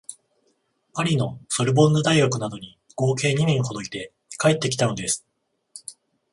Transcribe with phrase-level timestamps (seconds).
[0.95, 5.23] パリのソルボンヌ大学などに合計二年ほどいて帰ってきたのです